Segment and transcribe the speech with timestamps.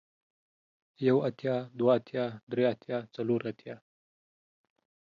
[1.07, 3.75] يو اتيا، دوه اتيا، دري اتيا، څلور اتيا،